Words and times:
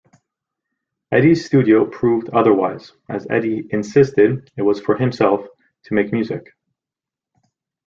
Eddie's 1.11 1.45
studio 1.45 1.85
proved 1.85 2.27
otherwise, 2.31 2.93
as 3.07 3.27
Eddie 3.29 3.67
insisted 3.69 4.49
it 4.57 4.63
was 4.63 4.81
for 4.81 4.97
himself 4.97 5.45
to 5.83 5.93
make 5.93 6.11
music. 6.11 6.55